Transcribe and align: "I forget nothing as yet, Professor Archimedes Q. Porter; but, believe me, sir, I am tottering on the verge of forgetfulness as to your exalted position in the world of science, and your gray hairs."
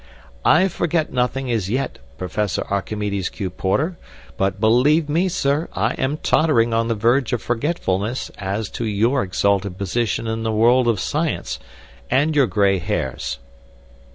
"I 0.43 0.67
forget 0.67 1.13
nothing 1.13 1.51
as 1.51 1.69
yet, 1.69 1.99
Professor 2.17 2.63
Archimedes 2.71 3.29
Q. 3.29 3.51
Porter; 3.51 3.97
but, 4.35 4.59
believe 4.59 5.07
me, 5.07 5.29
sir, 5.29 5.69
I 5.73 5.93
am 5.93 6.17
tottering 6.17 6.73
on 6.73 6.87
the 6.87 6.95
verge 6.95 7.33
of 7.33 7.43
forgetfulness 7.43 8.31
as 8.39 8.67
to 8.71 8.85
your 8.87 9.21
exalted 9.21 9.77
position 9.77 10.25
in 10.25 10.41
the 10.41 10.51
world 10.51 10.87
of 10.87 10.99
science, 10.99 11.59
and 12.09 12.35
your 12.35 12.47
gray 12.47 12.79
hairs." 12.79 13.37